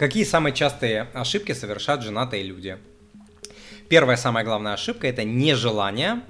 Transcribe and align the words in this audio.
Какие 0.00 0.24
самые 0.24 0.54
частые 0.54 1.08
ошибки 1.12 1.52
совершают 1.52 2.02
женатые 2.02 2.42
люди? 2.42 2.78
Первая 3.90 4.16
самая 4.16 4.46
главная 4.46 4.72
ошибка 4.72 5.06
это 5.06 5.24
нежелание, 5.24 6.22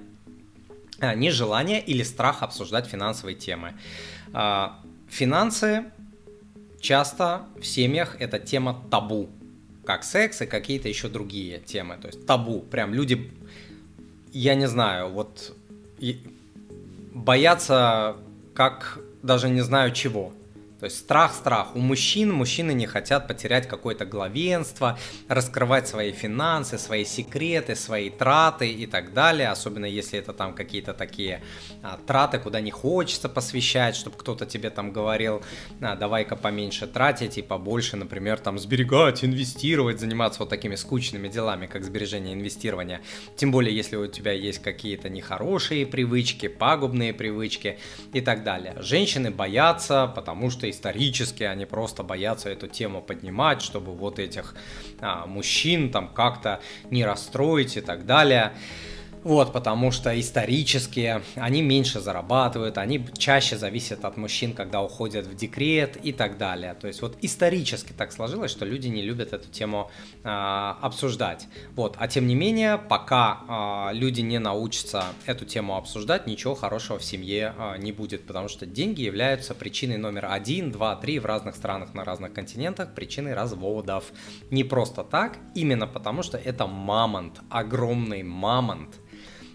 а, 0.98 1.14
нежелание 1.14 1.80
или 1.80 2.02
страх 2.02 2.42
обсуждать 2.42 2.88
финансовые 2.88 3.36
темы. 3.36 3.75
А, 4.33 4.80
финансы 5.08 5.84
часто 6.80 7.46
в 7.60 7.64
семьях 7.64 8.16
это 8.18 8.41
тема 8.41 8.82
табу, 8.91 9.30
как 9.87 10.02
секс 10.02 10.43
и 10.43 10.46
какие-то 10.46 10.89
еще 10.89 11.07
другие 11.07 11.61
темы. 11.61 11.96
То 11.96 12.09
есть 12.09 12.27
табу. 12.27 12.62
Прям 12.62 12.93
люди, 12.93 13.30
я 14.32 14.57
не 14.57 14.66
знаю, 14.66 15.11
вот 15.11 15.57
боятся 17.14 18.16
как 18.52 18.98
даже 19.23 19.48
не 19.48 19.61
знаю 19.61 19.93
чего. 19.93 20.32
То 20.80 20.86
есть 20.86 20.98
страх, 20.98 21.34
страх. 21.34 21.76
У 21.76 21.78
мужчин, 21.78 22.32
мужчины 22.32 22.72
не 22.72 22.86
хотят 22.86 23.28
потерять 23.28 23.68
какое-то 23.68 24.06
главенство, 24.06 24.98
раскрывать 25.28 25.86
свои 25.86 26.10
финансы, 26.10 26.78
свои 26.78 27.05
секреты, 27.05 27.77
свои 27.77 28.09
траты 28.09 28.70
и 28.70 28.86
так 28.86 29.12
далее. 29.12 29.50
Особенно 29.50 29.84
если 29.84 30.19
это 30.19 30.32
там 30.32 30.55
какие-то 30.55 30.95
такие 30.95 31.42
а, 31.82 31.98
траты, 32.06 32.38
куда 32.38 32.62
не 32.62 32.70
хочется 32.70 33.28
посвящать, 33.28 33.95
чтобы 33.95 34.16
кто-то 34.16 34.46
тебе 34.46 34.70
там 34.70 34.91
говорил, 34.91 35.42
а, 35.82 35.96
давай-ка 35.96 36.34
поменьше 36.34 36.86
тратить 36.86 37.36
и 37.36 37.42
побольше, 37.42 37.98
например, 37.98 38.38
там 38.38 38.58
сберегать, 38.58 39.22
инвестировать, 39.22 40.00
заниматься 40.00 40.41
вот 40.41 40.48
такими 40.48 40.77
скучными 40.77 41.28
делами, 41.28 41.66
как 41.66 41.84
сбережение, 41.84 42.33
инвестирование. 42.33 43.02
Тем 43.36 43.52
более, 43.52 43.77
если 43.77 43.97
у 43.97 44.06
тебя 44.06 44.33
есть 44.33 44.62
какие-то 44.62 45.10
нехорошие 45.10 45.84
привычки, 45.84 46.48
пагубные 46.48 47.12
привычки 47.12 47.78
и 48.14 48.22
так 48.22 48.44
далее. 48.44 48.77
Женщины 48.80 49.30
боятся, 49.30 50.10
потому 50.14 50.48
что 50.48 50.70
исторически, 50.70 51.42
они 51.42 51.66
просто 51.66 52.02
боятся 52.02 52.51
эту 52.51 52.69
тему 52.69 53.02
поднимать, 53.02 53.62
чтобы 53.62 53.92
вот 53.92 54.19
этих 54.19 54.55
а, 55.01 55.27
мужчин 55.27 55.91
там 55.91 56.09
как-то 56.09 56.61
не 56.91 57.05
расстроить 57.05 57.77
и 57.77 57.81
так 57.81 58.06
далее. 58.06 58.53
Вот, 59.22 59.52
потому 59.52 59.90
что 59.90 60.18
исторически 60.18 61.20
они 61.34 61.60
меньше 61.60 62.00
зарабатывают, 62.00 62.78
они 62.78 63.04
чаще 63.18 63.58
зависят 63.58 64.04
от 64.06 64.16
мужчин, 64.16 64.54
когда 64.54 64.80
уходят 64.80 65.26
в 65.26 65.34
декрет 65.34 65.98
и 66.02 66.12
так 66.12 66.38
далее. 66.38 66.74
То 66.74 66.86
есть 66.86 67.02
вот 67.02 67.18
исторически 67.20 67.92
так 67.92 68.12
сложилось, 68.12 68.50
что 68.50 68.64
люди 68.64 68.88
не 68.88 69.02
любят 69.02 69.34
эту 69.34 69.48
тему 69.50 69.91
э, 70.24 70.28
обсуждать. 70.28 71.48
Вот, 71.76 71.96
а 71.98 72.08
тем 72.08 72.26
не 72.26 72.34
менее, 72.34 72.78
пока 72.78 73.91
э, 73.91 73.94
люди 73.94 74.22
не 74.22 74.38
научатся 74.38 75.04
эту 75.26 75.44
тему 75.44 75.76
обсуждать, 75.76 76.26
ничего 76.26 76.54
хорошего 76.54 76.98
в 76.98 77.04
семье 77.04 77.54
э, 77.58 77.76
не 77.78 77.92
будет, 77.92 78.26
потому 78.26 78.48
что 78.48 78.64
деньги 78.64 79.02
являются 79.02 79.54
причиной 79.54 79.98
номер 79.98 80.28
один, 80.30 80.72
два, 80.72 80.96
три 80.96 81.18
в 81.18 81.26
разных 81.26 81.56
странах 81.56 81.92
на 81.92 82.04
разных 82.04 82.32
континентах, 82.32 82.94
причиной 82.94 83.34
разводов. 83.34 84.12
Не 84.50 84.64
просто 84.64 85.04
так, 85.04 85.36
именно 85.54 85.86
потому 85.86 86.22
что 86.22 86.38
это 86.38 86.66
мамонт, 86.66 87.41
огромный 87.50 88.22
мамонт 88.22 88.96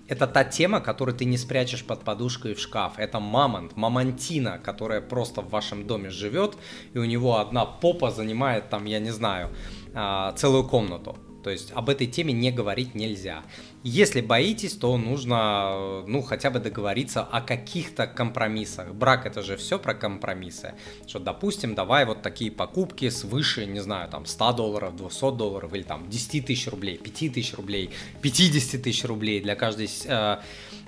это 0.08 0.28
та 0.28 0.44
тема, 0.44 0.82
которую 0.82 1.16
ты 1.16 1.26
не 1.26 1.38
спрячешь 1.38 1.84
под 1.84 2.04
подушкой 2.04 2.54
в 2.54 2.60
шкаф. 2.60 2.94
Это 2.98 3.20
мамонт, 3.20 3.76
мамонтина, 3.76 4.60
которая 4.60 5.02
просто 5.02 5.42
в 5.42 5.50
вашем 5.50 5.88
доме 5.88 6.10
живет, 6.10 6.58
и 6.94 7.00
у 7.00 7.06
него 7.06 7.40
одна 7.40 7.66
попа 7.66 8.12
занимает 8.12 8.70
там, 8.70 8.86
я 8.86 9.00
не 9.00 9.12
знаю, 9.12 9.50
а, 9.94 10.32
целую 10.34 10.68
комнату. 10.68 11.18
То 11.46 11.52
есть 11.52 11.72
об 11.76 11.92
этой 11.92 12.08
теме 12.08 12.34
не 12.34 12.52
говорить 12.52 12.96
нельзя. 12.96 13.44
Если 13.84 14.22
боитесь, 14.22 14.74
то 14.74 14.98
нужно, 14.98 16.04
ну, 16.08 16.24
хотя 16.24 16.50
бы 16.50 16.58
договориться 16.58 17.22
о 17.22 17.40
каких-то 17.40 18.08
компромиссах. 18.08 18.96
Брак 18.96 19.28
это 19.28 19.44
же 19.44 19.56
все 19.56 19.78
про 19.78 19.94
компромиссы. 19.94 20.74
Что, 21.06 21.20
допустим, 21.20 21.76
давай 21.76 22.06
вот 22.06 22.24
такие 22.24 22.50
покупки 22.50 23.10
свыше, 23.10 23.68
не 23.68 23.80
знаю, 23.80 24.10
там 24.10 24.26
100 24.26 24.54
долларов, 24.54 24.96
200 24.96 25.38
долларов 25.38 25.72
или 25.76 25.84
там 25.84 26.10
10 26.10 26.48
тысяч 26.48 26.68
рублей, 26.68 26.98
5 26.98 27.34
тысяч 27.34 27.54
рублей, 27.54 27.92
50 28.24 28.82
тысяч 28.82 29.04
рублей. 29.06 29.40
Для 29.40 29.54
каждой 29.54 29.88
э, 30.04 30.38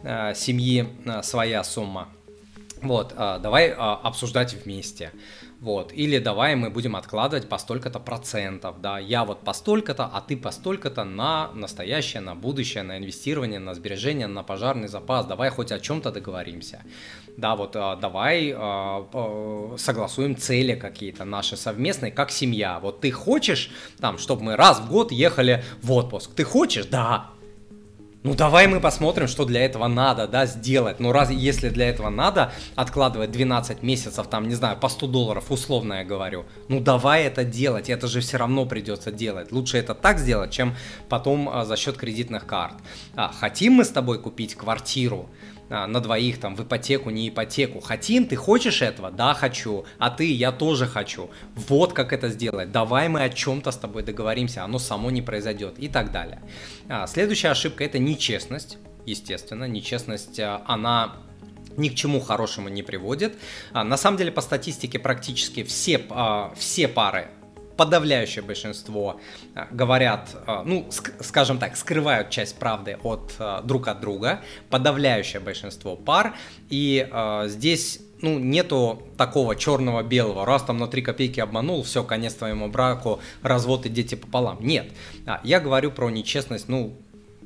э, 0.01 0.33
семьи 0.33 0.87
э, 1.05 1.21
своя 1.21 1.63
сумма. 1.63 2.07
Вот, 2.81 3.13
э, 3.15 3.39
давай 3.43 3.67
э, 3.67 3.73
обсуждать 3.73 4.53
вместе. 4.53 5.11
Вот. 5.59 5.91
Или 5.91 6.19
давай 6.19 6.55
мы 6.55 6.69
будем 6.69 6.95
откладывать 6.95 7.49
по 7.49 7.57
столько-то 7.57 7.99
процентов, 7.99 8.79
да, 8.79 8.99
я 8.99 9.25
вот 9.25 9.43
по 9.43 9.53
столько-то, 9.53 10.05
а 10.05 10.21
ты 10.21 10.37
по 10.37 10.51
столько-то 10.51 11.03
на 11.03 11.51
настоящее, 11.53 12.21
на 12.21 12.35
будущее, 12.35 12.83
на 12.83 12.99
инвестирование, 12.99 13.59
на 13.59 13.73
сбережение, 13.73 14.27
на 14.27 14.43
пожарный 14.43 14.87
запас, 14.87 15.25
давай 15.25 15.49
хоть 15.49 15.71
о 15.71 15.79
чем-то 15.79 16.11
договоримся. 16.11 16.83
Да, 17.37 17.55
вот 17.55 17.75
а, 17.75 17.95
давай 17.95 18.53
а, 18.55 19.75
согласуем 19.77 20.37
цели 20.37 20.75
какие-то 20.75 21.25
наши 21.25 21.57
совместные, 21.57 22.11
как 22.11 22.29
семья. 22.29 22.79
Вот 22.79 23.01
ты 23.01 23.09
хочешь, 23.09 23.71
там, 23.99 24.19
чтобы 24.19 24.43
мы 24.43 24.55
раз 24.55 24.79
в 24.79 24.89
год 24.89 25.11
ехали 25.11 25.63
в 25.81 25.91
отпуск, 25.91 26.33
ты 26.35 26.43
хочешь? 26.43 26.85
Да, 26.85 27.31
ну 28.23 28.33
давай 28.33 28.67
мы 28.67 28.79
посмотрим, 28.79 29.27
что 29.27 29.45
для 29.45 29.63
этого 29.63 29.87
надо, 29.87 30.27
да, 30.27 30.45
сделать. 30.45 30.99
Ну 30.99 31.11
раз, 31.11 31.29
если 31.29 31.69
для 31.69 31.87
этого 31.87 32.09
надо 32.09 32.51
откладывать 32.75 33.31
12 33.31 33.83
месяцев, 33.83 34.27
там, 34.27 34.47
не 34.47 34.55
знаю, 34.55 34.77
по 34.77 34.89
100 34.89 35.07
долларов, 35.07 35.51
условно 35.51 35.95
я 35.95 36.03
говорю, 36.03 36.45
ну 36.67 36.79
давай 36.79 37.23
это 37.23 37.43
делать, 37.43 37.89
это 37.89 38.07
же 38.07 38.21
все 38.21 38.37
равно 38.37 38.65
придется 38.65 39.11
делать. 39.11 39.51
Лучше 39.51 39.77
это 39.77 39.93
так 39.93 40.19
сделать, 40.19 40.51
чем 40.51 40.75
потом 41.09 41.49
а, 41.49 41.63
за 41.65 41.77
счет 41.77 41.97
кредитных 41.97 42.45
карт. 42.45 42.75
А, 43.15 43.31
хотим 43.31 43.73
мы 43.73 43.85
с 43.85 43.89
тобой 43.89 44.19
купить 44.19 44.55
квартиру, 44.55 45.29
на 45.69 45.99
двоих 45.99 46.39
там 46.39 46.55
в 46.55 46.63
ипотеку, 46.63 47.09
не 47.09 47.29
ипотеку. 47.29 47.79
Хотим, 47.79 48.25
ты 48.25 48.35
хочешь 48.35 48.81
этого? 48.81 49.11
Да, 49.11 49.33
хочу. 49.33 49.85
А 49.97 50.09
ты, 50.09 50.31
я 50.31 50.51
тоже 50.51 50.85
хочу. 50.85 51.29
Вот 51.55 51.93
как 51.93 52.13
это 52.13 52.29
сделать. 52.29 52.71
Давай 52.71 53.09
мы 53.09 53.23
о 53.23 53.29
чем-то 53.29 53.71
с 53.71 53.77
тобой 53.77 54.03
договоримся, 54.03 54.63
оно 54.63 54.79
само 54.79 55.11
не 55.11 55.21
произойдет 55.21 55.79
и 55.79 55.87
так 55.87 56.11
далее. 56.11 56.41
А, 56.89 57.07
следующая 57.07 57.49
ошибка 57.49 57.83
это 57.83 57.99
нечестность. 57.99 58.77
Естественно, 59.05 59.65
нечестность, 59.65 60.39
а, 60.39 60.63
она 60.67 61.17
ни 61.75 61.89
к 61.89 61.95
чему 61.95 62.19
хорошему 62.21 62.69
не 62.69 62.81
приводит. 62.81 63.35
На 63.71 63.97
самом 63.97 64.17
деле, 64.17 64.31
по 64.31 64.41
статистике, 64.41 64.97
практически 64.97 65.63
все, 65.63 66.01
все 66.55 66.87
пары 66.87 67.27
подавляющее 67.77 68.43
большинство 68.43 69.21
э, 69.55 69.65
говорят, 69.71 70.35
э, 70.45 70.63
ну, 70.65 70.89
скажем 71.21 71.59
так, 71.59 71.77
скрывают 71.77 72.29
часть 72.31 72.57
правды 72.57 72.97
от 73.03 73.35
э, 73.39 73.61
друг 73.63 73.87
от 73.87 74.01
друга, 74.01 74.41
подавляющее 74.69 75.39
большинство 75.39 75.95
пар, 75.95 76.35
и 76.69 77.07
здесь 77.45 77.99
ну, 78.21 78.39
нету 78.39 79.03
такого 79.17 79.55
черного-белого, 79.55 80.45
раз 80.45 80.63
там 80.63 80.77
на 80.77 80.87
3 80.87 81.01
копейки 81.01 81.39
обманул, 81.39 81.83
все, 81.83 82.03
конец 82.03 82.33
твоему 82.33 82.67
браку, 82.67 83.19
развод 83.43 83.85
и 83.85 83.89
дети 83.89 84.15
пополам. 84.15 84.57
Нет, 84.61 84.91
а, 85.25 85.39
я 85.43 85.59
говорю 85.59 85.91
про 85.91 86.09
нечестность, 86.09 86.67
ну, 86.67 86.95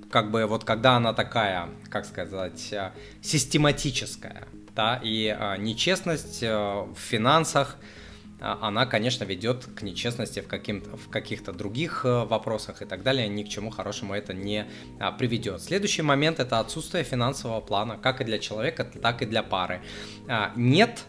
как 0.10 0.32
бы 0.32 0.46
вот 0.46 0.64
когда 0.64 0.96
она 0.96 1.14
такая, 1.14 1.70
как 1.90 2.06
сказать, 2.06 2.74
систематическая, 3.22 4.48
да, 4.76 5.00
и 5.04 5.36
нечестность 5.60 6.42
в 6.42 6.96
финансах, 6.96 7.78
она, 8.42 8.86
конечно, 8.86 9.24
ведет 9.24 9.66
к 9.76 9.84
нечестности 9.84 10.42
в, 10.42 10.48
в 10.48 11.10
каких-то 11.10 11.54
других 11.54 12.06
э, 12.06 12.26
вопросах 12.26 12.82
и 12.82 12.86
так 12.86 13.04
далее, 13.04 13.28
ни 13.28 13.44
к 13.44 13.50
чему 13.50 13.70
хорошему 13.70 14.14
это 14.14 14.34
не 14.34 14.66
а, 15.00 15.12
приведет. 15.12 15.62
Следующий 15.62 16.02
момент 16.02 16.40
это 16.40 16.60
отсутствие 16.60 17.04
финансового 17.04 17.62
плана, 17.62 17.98
как 17.98 18.22
и 18.22 18.24
для 18.24 18.40
человека, 18.40 18.84
так 18.84 19.22
и 19.22 19.26
для 19.26 19.44
пары. 19.44 19.82
А, 20.28 20.52
нет 20.56 21.06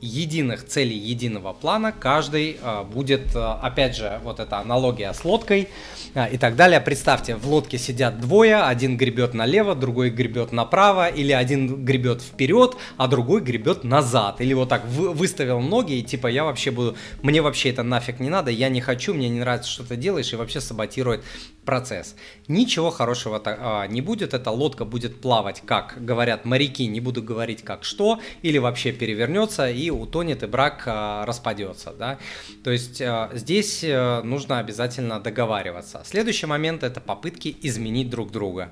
единых 0.00 0.64
целей, 0.66 0.96
единого 0.96 1.52
плана, 1.52 1.92
каждый 1.92 2.58
э, 2.60 2.84
будет, 2.84 3.34
э, 3.34 3.38
опять 3.38 3.96
же, 3.96 4.20
вот 4.22 4.38
эта 4.38 4.58
аналогия 4.58 5.12
с 5.12 5.24
лодкой 5.24 5.68
э, 6.14 6.30
и 6.30 6.38
так 6.38 6.56
далее. 6.56 6.80
Представьте, 6.80 7.34
в 7.34 7.48
лодке 7.48 7.78
сидят 7.78 8.20
двое, 8.20 8.62
один 8.62 8.96
гребет 8.96 9.34
налево, 9.34 9.74
другой 9.74 10.10
гребет 10.10 10.52
направо, 10.52 11.08
или 11.08 11.32
один 11.32 11.84
гребет 11.84 12.22
вперед, 12.22 12.76
а 12.96 13.08
другой 13.08 13.40
гребет 13.40 13.82
назад. 13.82 14.40
Или 14.40 14.54
вот 14.54 14.68
так 14.68 14.84
вы, 14.86 15.12
выставил 15.12 15.60
ноги 15.60 15.94
и 15.94 16.02
типа 16.02 16.28
я 16.28 16.44
вообще 16.44 16.70
буду, 16.70 16.96
мне 17.22 17.42
вообще 17.42 17.70
это 17.70 17.82
нафиг 17.82 18.20
не 18.20 18.30
надо, 18.30 18.50
я 18.50 18.68
не 18.68 18.80
хочу, 18.80 19.14
мне 19.14 19.28
не 19.28 19.40
нравится, 19.40 19.70
что 19.70 19.84
ты 19.84 19.96
делаешь, 19.96 20.32
и 20.32 20.36
вообще 20.36 20.60
саботирует 20.60 21.24
процесс. 21.68 22.16
Ничего 22.48 22.88
хорошего 22.88 23.42
а, 23.44 23.86
не 23.88 24.00
будет, 24.00 24.32
эта 24.32 24.50
лодка 24.50 24.86
будет 24.86 25.20
плавать, 25.20 25.62
как 25.66 26.02
говорят 26.02 26.46
моряки, 26.46 26.86
не 26.86 26.98
буду 26.98 27.22
говорить 27.22 27.62
как 27.62 27.84
что, 27.84 28.20
или 28.40 28.56
вообще 28.56 28.90
перевернется 28.90 29.68
и 29.68 29.90
утонет, 29.90 30.42
и 30.42 30.46
брак 30.46 30.84
а, 30.86 31.26
распадется. 31.26 31.92
Да? 31.92 32.18
То 32.64 32.70
есть 32.70 33.02
а, 33.02 33.28
здесь 33.34 33.84
а, 33.84 34.22
нужно 34.22 34.60
обязательно 34.60 35.20
договариваться. 35.20 36.00
Следующий 36.06 36.46
момент 36.46 36.82
это 36.82 37.02
попытки 37.02 37.54
изменить 37.60 38.08
друг 38.08 38.32
друга. 38.32 38.70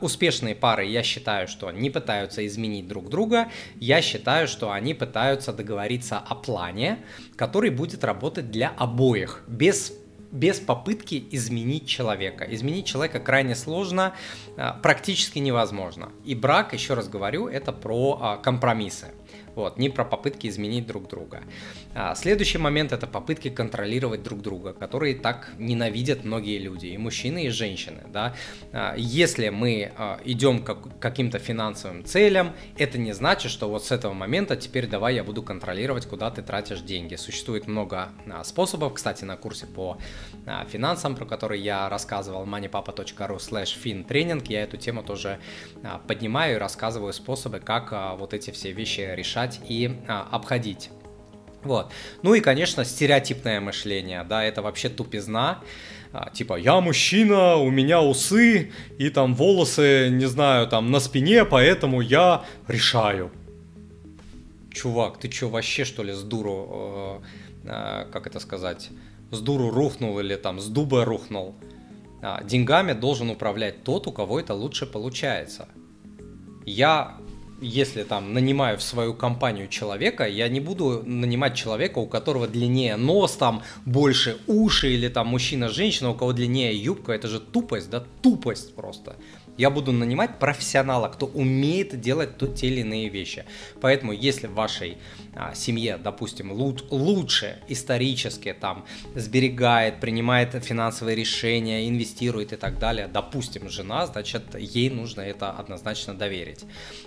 Успешные 0.00 0.54
пары, 0.54 0.86
я 0.86 1.02
считаю, 1.02 1.48
что 1.48 1.72
не 1.72 1.90
пытаются 1.90 2.46
изменить 2.46 2.86
друг 2.86 3.10
друга, 3.10 3.48
я 3.80 4.00
считаю, 4.00 4.46
что 4.46 4.70
они 4.70 4.94
пытаются 4.94 5.52
договориться 5.52 6.18
о 6.18 6.36
плане, 6.36 6.98
который 7.34 7.70
будет 7.70 8.04
работать 8.04 8.52
для 8.52 8.68
обоих, 8.78 9.42
без 9.48 9.92
без 10.30 10.60
попытки 10.60 11.26
изменить 11.30 11.86
человека. 11.86 12.44
Изменить 12.44 12.86
человека 12.86 13.20
крайне 13.20 13.54
сложно, 13.54 14.14
а, 14.56 14.74
практически 14.74 15.38
невозможно. 15.38 16.10
И 16.24 16.34
брак, 16.34 16.72
еще 16.74 16.94
раз 16.94 17.08
говорю, 17.08 17.48
это 17.48 17.72
про 17.72 18.18
а, 18.20 18.36
компромиссы. 18.36 19.08
Вот, 19.58 19.76
не 19.76 19.88
про 19.88 20.04
попытки 20.04 20.46
изменить 20.46 20.86
друг 20.86 21.08
друга. 21.08 21.42
А, 21.92 22.14
следующий 22.14 22.58
момент 22.58 22.92
это 22.92 23.08
попытки 23.08 23.50
контролировать 23.50 24.22
друг 24.22 24.40
друга, 24.40 24.72
которые 24.72 25.16
так 25.16 25.50
ненавидят 25.58 26.24
многие 26.24 26.58
люди, 26.58 26.86
и 26.86 26.96
мужчины, 26.96 27.46
и 27.46 27.48
женщины. 27.48 28.04
Да? 28.12 28.36
А, 28.72 28.94
если 28.96 29.48
мы 29.48 29.90
а, 29.96 30.20
идем 30.24 30.62
к 30.62 31.00
каким-то 31.00 31.40
финансовым 31.40 32.04
целям, 32.04 32.52
это 32.76 32.98
не 32.98 33.12
значит, 33.12 33.50
что 33.50 33.68
вот 33.68 33.84
с 33.84 33.90
этого 33.90 34.12
момента 34.12 34.54
теперь 34.54 34.86
давай 34.86 35.16
я 35.16 35.24
буду 35.24 35.42
контролировать, 35.42 36.06
куда 36.06 36.30
ты 36.30 36.42
тратишь 36.42 36.82
деньги. 36.82 37.16
Существует 37.16 37.66
много 37.66 38.10
а, 38.30 38.44
способов, 38.44 38.94
кстати, 38.94 39.24
на 39.24 39.36
курсе 39.36 39.66
по 39.66 39.98
а, 40.46 40.66
финансам, 40.66 41.16
про 41.16 41.24
который 41.24 41.60
я 41.60 41.88
рассказывал, 41.88 42.46
moneypapa.ru 42.46 43.38
slash 43.38 43.76
fintraining, 43.82 44.44
я 44.48 44.62
эту 44.62 44.76
тему 44.76 45.02
тоже 45.02 45.40
а, 45.82 45.98
поднимаю 45.98 46.54
и 46.54 46.58
рассказываю 46.58 47.12
способы, 47.12 47.58
как 47.58 47.88
а, 47.92 48.14
вот 48.14 48.34
эти 48.34 48.52
все 48.52 48.70
вещи 48.70 49.00
решать 49.00 49.47
решать 49.48 49.60
и 49.68 49.90
а, 50.06 50.28
обходить. 50.30 50.90
Вот. 51.64 51.90
Ну 52.22 52.34
и, 52.34 52.40
конечно, 52.40 52.84
стереотипное 52.84 53.60
мышление, 53.60 54.24
да, 54.24 54.44
это 54.44 54.62
вообще 54.62 54.88
тупизна. 54.88 55.58
А, 56.12 56.30
типа, 56.30 56.56
я 56.56 56.80
мужчина, 56.80 57.56
у 57.56 57.70
меня 57.70 58.00
усы 58.00 58.70
и 58.98 59.10
там 59.10 59.34
волосы, 59.34 60.08
не 60.10 60.26
знаю, 60.26 60.66
там 60.68 60.90
на 60.90 61.00
спине, 61.00 61.44
поэтому 61.44 62.00
я 62.00 62.44
решаю. 62.68 63.30
Чувак, 64.72 65.18
ты 65.18 65.30
что, 65.30 65.48
вообще 65.48 65.84
что 65.84 66.04
ли 66.04 66.12
с 66.12 66.22
дуру, 66.22 67.20
э, 67.64 67.68
э, 67.68 68.06
как 68.12 68.26
это 68.26 68.40
сказать, 68.40 68.90
с 69.32 69.40
дуру 69.40 69.70
рухнул 69.70 70.20
или 70.20 70.36
там 70.36 70.60
с 70.60 70.68
дуба 70.68 71.04
рухнул? 71.04 71.54
А, 72.22 72.42
деньгами 72.44 72.94
должен 72.94 73.30
управлять 73.30 73.82
тот, 73.84 74.06
у 74.06 74.12
кого 74.12 74.38
это 74.40 74.54
лучше 74.54 74.86
получается. 74.86 75.68
Я 76.64 77.18
если 77.60 78.04
там 78.04 78.32
нанимаю 78.32 78.78
в 78.78 78.82
свою 78.82 79.14
компанию 79.14 79.68
человека, 79.68 80.24
я 80.26 80.48
не 80.48 80.60
буду 80.60 81.02
нанимать 81.04 81.54
человека, 81.54 81.98
у 81.98 82.06
которого 82.06 82.46
длиннее 82.46 82.96
нос, 82.96 83.36
там 83.36 83.62
больше 83.84 84.38
уши, 84.46 84.92
или 84.94 85.08
там 85.08 85.28
мужчина-женщина, 85.28 86.10
у 86.10 86.14
кого 86.14 86.32
длиннее 86.32 86.76
юбка, 86.76 87.12
это 87.12 87.28
же 87.28 87.40
тупость, 87.40 87.90
да, 87.90 88.04
тупость 88.22 88.74
просто 88.74 89.16
я 89.58 89.70
буду 89.70 89.92
нанимать 89.92 90.38
профессионала, 90.38 91.08
кто 91.08 91.26
умеет 91.26 92.00
делать 92.00 92.38
то, 92.38 92.46
те 92.46 92.68
или 92.68 92.80
иные 92.80 93.08
вещи. 93.08 93.44
Поэтому, 93.80 94.12
если 94.12 94.46
в 94.46 94.54
вашей 94.54 94.96
а, 95.34 95.54
семье, 95.54 95.98
допустим, 96.02 96.52
лут, 96.52 96.86
лучше 96.90 97.58
исторически 97.68 98.56
там 98.58 98.86
сберегает, 99.14 100.00
принимает 100.00 100.52
финансовые 100.64 101.16
решения, 101.16 101.88
инвестирует 101.88 102.52
и 102.52 102.56
так 102.56 102.78
далее, 102.78 103.08
допустим, 103.12 103.68
жена, 103.68 104.06
значит, 104.06 104.54
ей 104.58 104.90
нужно 104.90 105.22
это 105.22 105.50
однозначно 105.50 106.14
доверить. 106.14 106.64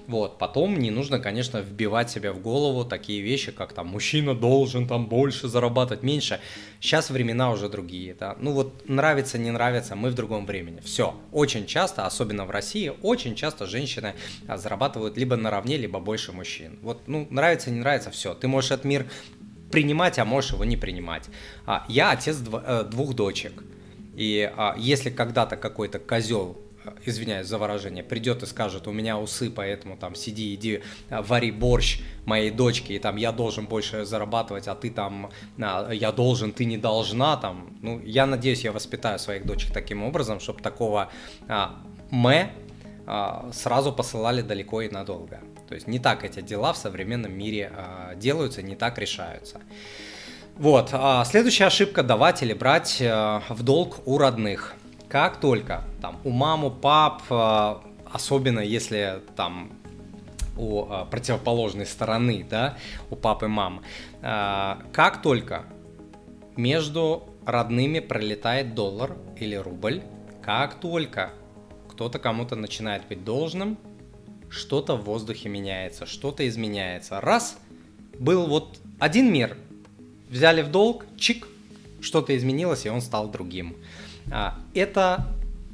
Вот, 0.07 0.37
потом 0.37 0.77
не 0.77 0.91
нужно, 0.91 1.19
конечно, 1.19 1.59
вбивать 1.59 2.11
себе 2.11 2.31
в 2.31 2.41
голову 2.41 2.83
такие 2.83 3.21
вещи, 3.21 3.51
как 3.51 3.73
там 3.73 3.87
мужчина 3.87 4.35
должен 4.35 4.87
там 4.87 5.07
больше 5.07 5.47
зарабатывать, 5.47 6.03
меньше. 6.03 6.41
Сейчас 6.81 7.09
времена 7.09 7.51
уже 7.51 7.69
другие, 7.69 8.13
да. 8.13 8.35
Ну 8.39 8.51
вот 8.51 8.89
нравится, 8.89 9.37
не 9.37 9.51
нравится, 9.51 9.95
мы 9.95 10.09
в 10.09 10.15
другом 10.15 10.45
времени. 10.45 10.81
Все. 10.83 11.15
Очень 11.31 11.65
часто, 11.65 12.05
особенно 12.05 12.40
в 12.45 12.51
России, 12.51 12.91
очень 13.01 13.35
часто 13.35 13.65
женщины 13.65 14.15
а, 14.47 14.57
зарабатывают 14.57 15.17
либо 15.17 15.35
наравне, 15.35 15.77
либо 15.77 15.99
больше 15.99 16.31
мужчин. 16.31 16.79
Вот, 16.81 17.01
ну, 17.07 17.27
нравится, 17.29 17.71
не 17.71 17.79
нравится, 17.79 18.11
все. 18.11 18.33
Ты 18.33 18.47
можешь 18.47 18.71
этот 18.71 18.85
мир 18.85 19.05
принимать, 19.71 20.19
а 20.19 20.25
можешь 20.25 20.51
его 20.53 20.63
не 20.65 20.77
принимать. 20.77 21.29
А, 21.65 21.85
я 21.87 22.11
отец 22.11 22.37
э, 22.51 22.85
двух 22.89 23.15
дочек. 23.15 23.63
И 24.15 24.51
а, 24.55 24.75
если 24.77 25.09
когда-то 25.09 25.57
какой-то 25.57 25.99
козел 25.99 26.57
извиняюсь 27.05 27.47
за 27.47 27.57
выражение, 27.57 28.03
придет 28.03 28.43
и 28.43 28.45
скажет, 28.45 28.87
у 28.87 28.91
меня 28.91 29.17
усы, 29.17 29.49
поэтому 29.49 29.97
там 29.97 30.15
сиди, 30.15 30.53
иди, 30.55 30.81
а, 31.09 31.21
вари 31.21 31.51
борщ 31.51 31.99
моей 32.25 32.51
дочке, 32.51 32.95
и 32.95 32.99
там 32.99 33.15
я 33.15 33.31
должен 33.31 33.65
больше 33.65 34.05
зарабатывать, 34.05 34.67
а 34.67 34.75
ты 34.75 34.89
там, 34.89 35.31
а, 35.59 35.91
я 35.91 36.11
должен, 36.11 36.51
ты 36.51 36.65
не 36.65 36.77
должна, 36.77 37.37
там, 37.37 37.77
ну, 37.81 37.99
я 38.03 38.25
надеюсь, 38.25 38.63
я 38.63 38.71
воспитаю 38.71 39.19
своих 39.19 39.45
дочек 39.45 39.73
таким 39.73 40.03
образом, 40.03 40.39
чтобы 40.39 40.61
такого 40.61 41.09
а, 41.47 41.81
мэ 42.09 42.51
а, 43.07 43.49
сразу 43.53 43.91
посылали 43.91 44.41
далеко 44.41 44.81
и 44.81 44.89
надолго. 44.89 45.39
То 45.67 45.75
есть 45.75 45.87
не 45.87 45.99
так 45.99 46.23
эти 46.23 46.41
дела 46.41 46.73
в 46.73 46.77
современном 46.77 47.33
мире 47.33 47.71
а, 47.73 48.15
делаются, 48.15 48.61
не 48.61 48.75
так 48.75 48.97
решаются. 48.97 49.61
Вот, 50.57 50.89
а 50.91 51.23
следующая 51.25 51.65
ошибка– 51.65 52.03
давать 52.03 52.43
или 52.43 52.53
брать 52.53 53.01
а, 53.01 53.41
в 53.49 53.63
долг 53.63 54.05
у 54.05 54.17
родных. 54.17 54.75
Как 55.11 55.41
только 55.41 55.83
там 56.01 56.21
у 56.23 56.29
маму, 56.29 56.71
пап, 56.71 57.23
э, 57.29 57.75
особенно 58.13 58.61
если 58.61 59.21
там 59.35 59.73
у 60.55 60.85
э, 60.85 61.05
противоположной 61.11 61.85
стороны, 61.85 62.47
да, 62.49 62.77
у 63.09 63.17
папы, 63.17 63.49
мам, 63.49 63.81
э, 64.21 64.75
как 64.93 65.21
только 65.21 65.65
между 66.55 67.27
родными 67.45 67.99
пролетает 67.99 68.73
доллар 68.73 69.17
или 69.37 69.55
рубль, 69.55 70.01
как 70.41 70.75
только 70.75 71.31
кто-то 71.89 72.17
кому-то 72.17 72.55
начинает 72.55 73.05
быть 73.09 73.25
должным, 73.25 73.77
что-то 74.49 74.95
в 74.95 75.03
воздухе 75.03 75.49
меняется, 75.49 76.05
что-то 76.05 76.47
изменяется. 76.47 77.19
Раз, 77.19 77.59
был 78.17 78.47
вот 78.47 78.79
один 78.97 79.29
мир, 79.33 79.57
взяли 80.29 80.61
в 80.61 80.71
долг, 80.71 81.05
чик, 81.17 81.49
что-то 81.99 82.37
изменилось, 82.37 82.85
и 82.85 82.89
он 82.89 83.01
стал 83.01 83.27
другим. 83.29 83.75
А, 84.29 84.59
это 84.73 85.27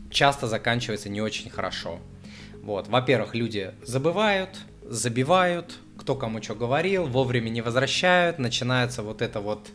часто 0.09 0.47
заканчивается 0.47 1.09
не 1.09 1.21
очень 1.21 1.49
хорошо. 1.49 1.99
Вот, 2.63 2.87
во-первых, 2.87 3.35
люди 3.35 3.73
забывают, 3.83 4.59
забивают, 4.83 5.77
кто 5.97 6.15
кому 6.15 6.41
что 6.41 6.55
говорил, 6.55 7.05
вовремя 7.05 7.49
не 7.49 7.61
возвращают, 7.61 8.39
начинается 8.39 9.03
вот 9.03 9.21
это 9.21 9.39
вот 9.39 9.67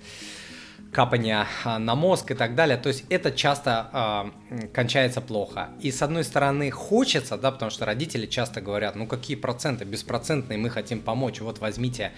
капания 0.92 1.46
а, 1.64 1.78
на 1.78 1.94
мозг 1.94 2.30
и 2.30 2.34
так 2.34 2.54
далее. 2.54 2.76
То 2.76 2.88
есть 2.90 3.04
это 3.08 3.32
часто 3.32 4.30
э, 4.50 4.66
кончается 4.68 5.22
плохо. 5.22 5.70
И 5.80 5.90
с 5.90 6.02
одной 6.02 6.22
стороны 6.22 6.70
хочется, 6.70 7.38
да, 7.38 7.50
потому 7.50 7.70
что 7.70 7.86
родители 7.86 8.26
часто 8.26 8.60
говорят, 8.60 8.94
ну 8.94 9.06
какие 9.06 9.36
проценты, 9.36 9.84
беспроцентные, 9.84 10.58
мы 10.58 10.68
хотим 10.68 11.00
помочь, 11.00 11.40
вот 11.40 11.60
возьмите, 11.60 12.12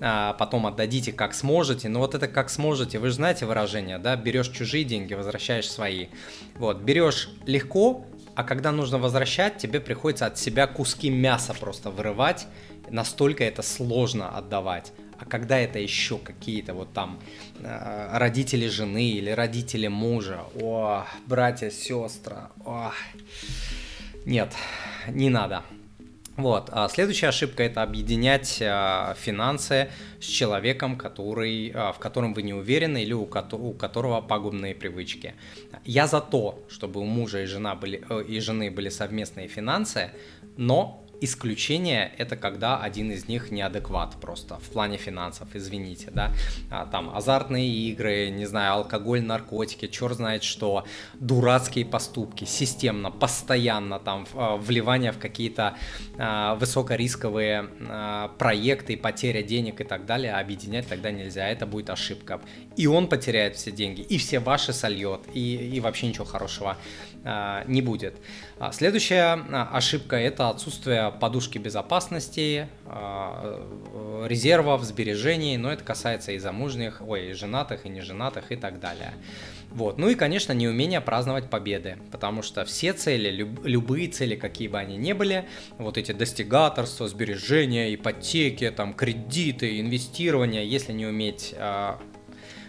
э, 0.00 0.34
потом 0.38 0.66
отдадите 0.66 1.12
как 1.12 1.34
сможете. 1.34 1.88
Но 1.88 2.00
вот 2.00 2.16
это 2.16 2.26
как 2.26 2.50
сможете, 2.50 2.98
вы 2.98 3.08
же 3.08 3.14
знаете 3.14 3.46
выражение, 3.46 3.98
да, 3.98 4.16
берешь 4.16 4.48
чужие 4.48 4.82
деньги, 4.82 5.14
возвращаешь 5.14 5.70
свои. 5.70 6.08
Вот, 6.56 6.78
берешь 6.78 7.30
легко, 7.46 8.04
а 8.34 8.42
когда 8.42 8.72
нужно 8.72 8.98
возвращать, 8.98 9.58
тебе 9.58 9.78
приходится 9.78 10.26
от 10.26 10.36
себя 10.36 10.66
куски 10.66 11.10
мяса 11.10 11.54
просто 11.54 11.90
вырывать, 11.90 12.48
настолько 12.90 13.44
это 13.44 13.62
сложно 13.62 14.36
отдавать. 14.36 14.92
А 15.18 15.24
когда 15.24 15.58
это 15.58 15.78
еще 15.78 16.18
какие-то 16.18 16.74
вот 16.74 16.92
там 16.92 17.18
э, 17.60 18.18
родители 18.18 18.68
жены 18.68 19.10
или 19.10 19.30
родители 19.30 19.88
мужа, 19.88 20.40
о, 20.60 21.06
братья, 21.26 21.70
сестры, 21.70 22.36
о, 22.64 22.92
нет, 24.24 24.52
не 25.08 25.30
надо. 25.30 25.62
Вот. 26.36 26.68
А 26.70 26.88
следующая 26.88 27.28
ошибка 27.28 27.62
это 27.62 27.82
объединять 27.82 28.60
а, 28.60 29.14
финансы 29.18 29.88
с 30.20 30.26
человеком, 30.26 30.96
который, 30.98 31.72
а, 31.74 31.92
в 31.92 31.98
котором 31.98 32.34
вы 32.34 32.42
не 32.42 32.52
уверены 32.52 33.02
или 33.02 33.14
у, 33.14 33.22
у 33.22 33.72
которого 33.72 34.20
пагубные 34.20 34.74
привычки. 34.74 35.34
Я 35.84 36.06
за 36.06 36.20
то, 36.20 36.62
чтобы 36.68 37.00
у 37.00 37.04
мужа 37.04 37.42
и, 37.42 37.46
жена 37.46 37.74
были, 37.74 38.04
э, 38.08 38.22
и 38.28 38.38
жены 38.40 38.70
были 38.70 38.90
совместные 38.90 39.48
финансы, 39.48 40.10
но 40.58 41.05
Исключение 41.20 42.12
это 42.18 42.36
когда 42.36 42.78
один 42.78 43.10
из 43.10 43.28
них 43.28 43.50
неадекват 43.50 44.16
просто 44.20 44.58
в 44.58 44.70
плане 44.70 44.98
финансов, 44.98 45.48
извините, 45.54 46.10
да. 46.10 46.32
А, 46.70 46.86
там 46.86 47.14
азартные 47.16 47.68
игры, 47.68 48.28
не 48.30 48.46
знаю, 48.46 48.74
алкоголь, 48.74 49.22
наркотики, 49.22 49.86
черт 49.86 50.16
знает 50.16 50.42
что, 50.42 50.84
дурацкие 51.14 51.86
поступки, 51.86 52.44
системно, 52.44 53.10
постоянно 53.10 53.98
там 53.98 54.26
а, 54.34 54.56
вливание 54.56 55.12
в 55.12 55.18
какие-то 55.18 55.76
а, 56.18 56.54
высокорисковые 56.56 57.68
а, 57.88 58.28
проекты, 58.38 58.96
потеря 58.96 59.42
денег 59.42 59.80
и 59.80 59.84
так 59.84 60.04
далее, 60.04 60.34
объединять 60.34 60.86
тогда 60.86 61.10
нельзя, 61.10 61.48
это 61.48 61.66
будет 61.66 61.90
ошибка. 61.90 62.40
И 62.76 62.86
он 62.86 63.08
потеряет 63.08 63.56
все 63.56 63.70
деньги, 63.70 64.02
и 64.02 64.18
все 64.18 64.38
ваши 64.38 64.72
сольет, 64.72 65.22
и, 65.32 65.56
и 65.56 65.80
вообще 65.80 66.08
ничего 66.08 66.26
хорошего 66.26 66.70
а, 66.70 66.76
не 67.66 67.82
будет. 67.82 68.14
А, 68.58 68.72
следующая 68.72 69.38
а, 69.50 69.68
ошибка 69.72 70.16
это 70.16 70.48
отсутствие 70.48 71.12
подушки 71.20 71.58
безопасности, 71.58 72.68
резервов, 74.24 74.84
сбережений, 74.84 75.56
но 75.56 75.72
это 75.72 75.82
касается 75.82 76.32
и 76.32 76.38
замужних, 76.38 77.02
ой, 77.04 77.30
и 77.30 77.32
женатых, 77.32 77.84
и 77.84 77.88
неженатых 77.88 78.52
и 78.52 78.56
так 78.56 78.78
далее. 78.78 79.12
Вот. 79.70 79.98
Ну 79.98 80.08
и, 80.08 80.14
конечно, 80.14 80.52
неумение 80.52 81.00
праздновать 81.00 81.50
победы, 81.50 81.98
потому 82.12 82.42
что 82.42 82.64
все 82.64 82.92
цели, 82.92 83.30
люб, 83.30 83.64
любые 83.64 84.08
цели, 84.08 84.36
какие 84.36 84.68
бы 84.68 84.78
они 84.78 84.96
ни 84.96 85.12
были, 85.12 85.46
вот 85.78 85.98
эти 85.98 86.12
достигаторства, 86.12 87.08
сбережения, 87.08 87.94
ипотеки, 87.94 88.70
там, 88.70 88.94
кредиты, 88.94 89.80
инвестирования, 89.80 90.62
если 90.62 90.92
не 90.92 91.06
уметь 91.06 91.54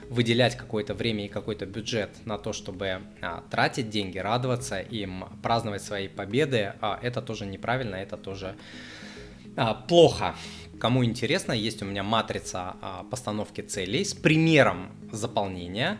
выделять 0.09 0.55
какое-то 0.55 0.93
время 0.93 1.25
и 1.25 1.27
какой-то 1.27 1.65
бюджет 1.65 2.25
на 2.25 2.37
то, 2.37 2.53
чтобы 2.53 3.01
а, 3.21 3.43
тратить 3.49 3.89
деньги, 3.89 4.17
радоваться 4.17 4.79
им, 4.79 5.25
праздновать 5.43 5.81
свои 5.81 6.07
победы, 6.07 6.73
а, 6.81 6.99
это 7.01 7.21
тоже 7.21 7.45
неправильно, 7.45 7.95
это 7.95 8.17
тоже 8.17 8.55
а, 9.55 9.73
плохо. 9.73 10.35
Кому 10.79 11.03
интересно, 11.03 11.53
есть 11.53 11.81
у 11.81 11.85
меня 11.85 12.03
матрица 12.03 12.75
а, 12.81 13.03
постановки 13.09 13.61
целей 13.61 14.05
с 14.05 14.13
примером 14.13 14.91
заполнения. 15.11 15.97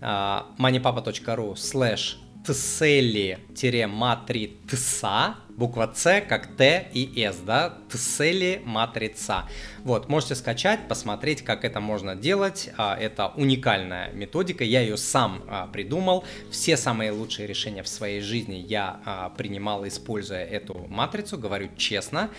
А, 0.00 0.48
moneypapa.ru 0.58 1.54
slash 1.54 2.16
тсели-матрица 2.44 5.36
буква 5.60 5.92
С 5.94 6.22
как 6.22 6.46
Т 6.56 6.88
и 6.94 7.22
С, 7.22 7.36
да, 7.36 7.74
Тсели 7.90 8.62
матрица. 8.64 9.44
Вот, 9.84 10.08
можете 10.08 10.34
скачать, 10.34 10.88
посмотреть, 10.88 11.42
как 11.42 11.64
это 11.64 11.80
можно 11.80 12.16
делать. 12.16 12.70
А, 12.78 12.96
это 12.98 13.32
уникальная 13.36 14.10
методика, 14.12 14.64
я 14.64 14.80
ее 14.80 14.96
сам 14.96 15.42
а, 15.48 15.66
придумал. 15.66 16.24
Все 16.50 16.78
самые 16.78 17.12
лучшие 17.12 17.46
решения 17.46 17.82
в 17.82 17.88
своей 17.88 18.22
жизни 18.22 18.54
я 18.54 19.00
а, 19.04 19.28
принимал, 19.28 19.86
используя 19.86 20.44
эту 20.44 20.86
матрицу, 20.88 21.36
говорю 21.36 21.68
честно. 21.76 22.30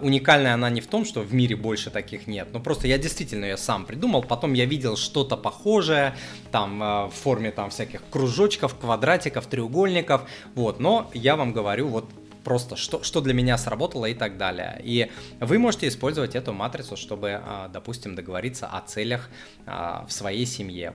Уникальная 0.00 0.54
она 0.54 0.70
не 0.70 0.80
в 0.80 0.86
том, 0.86 1.04
что 1.04 1.20
в 1.20 1.34
мире 1.34 1.56
больше 1.56 1.90
таких 1.90 2.26
нет, 2.26 2.48
но 2.52 2.60
просто 2.60 2.88
я 2.88 2.96
действительно 2.96 3.44
ее 3.44 3.58
сам 3.58 3.84
придумал. 3.84 4.22
Потом 4.22 4.54
я 4.54 4.64
видел 4.64 4.96
что-то 4.96 5.36
похожее, 5.36 6.14
там 6.50 6.78
в 6.78 7.12
форме 7.22 7.50
там 7.50 7.68
всяких 7.68 8.02
кружочков, 8.10 8.74
квадратиков, 8.78 9.46
треугольников, 9.46 10.22
вот. 10.54 10.80
Но 10.80 11.10
я 11.12 11.36
вам 11.36 11.52
говорю 11.52 11.88
вот 11.88 12.06
просто 12.46 12.76
что, 12.76 13.02
что 13.02 13.20
для 13.20 13.34
меня 13.34 13.58
сработало 13.58 14.06
и 14.06 14.14
так 14.14 14.38
далее. 14.38 14.80
И 14.84 15.10
вы 15.40 15.58
можете 15.58 15.88
использовать 15.88 16.36
эту 16.36 16.52
матрицу, 16.52 16.96
чтобы, 16.96 17.40
а, 17.42 17.68
допустим, 17.68 18.14
договориться 18.14 18.68
о 18.68 18.80
целях 18.82 19.28
а, 19.66 20.06
в 20.06 20.12
своей 20.12 20.46
семье, 20.46 20.84